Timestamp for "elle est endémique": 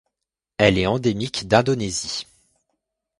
0.57-1.47